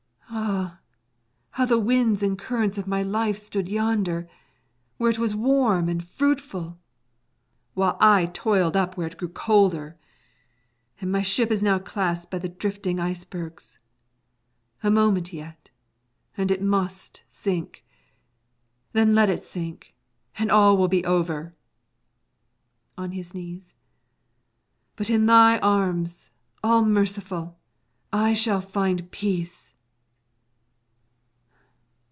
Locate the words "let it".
19.13-19.43